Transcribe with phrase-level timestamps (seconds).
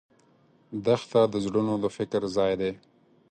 [0.85, 2.71] دښته د زړونو د فکر ځای دی.